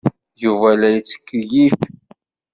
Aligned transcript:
Yuba 0.43 0.69
la 0.79 0.87
yettkeyyif. 0.95 1.79